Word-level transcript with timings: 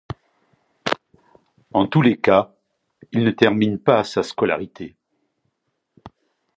En 1.73 1.85
tous 1.85 2.01
les 2.01 2.17
cas, 2.17 2.55
il 3.11 3.23
ne 3.23 3.29
termine 3.29 3.77
pas 3.77 4.03
sa 4.03 4.23
scolarité. 4.23 4.95